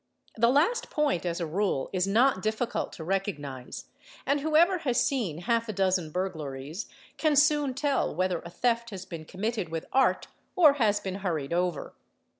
[0.35, 3.85] The last point as a rule is not difficult to recognise
[4.25, 9.05] and whoever has seen half a dozen burglaries can soon tell whether a theft has
[9.05, 10.25] been committed with art
[10.55, 11.93] or has been hurried over.